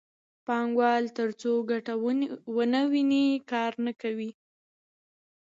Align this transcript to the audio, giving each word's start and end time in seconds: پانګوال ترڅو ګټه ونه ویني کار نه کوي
پانګوال 0.45 1.03
ترڅو 1.17 1.53
ګټه 1.71 1.93
ونه 2.55 2.81
ویني 2.91 3.25
کار 3.51 3.73
نه 3.85 3.93
کوي 4.01 4.31